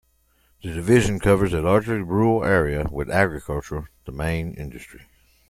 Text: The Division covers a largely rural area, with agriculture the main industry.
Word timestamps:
The 0.63 0.73
Division 0.73 1.19
covers 1.19 1.53
a 1.53 1.61
largely 1.61 2.01
rural 2.01 2.43
area, 2.43 2.87
with 2.91 3.11
agriculture 3.11 3.91
the 4.05 4.11
main 4.11 4.55
industry. 4.55 5.01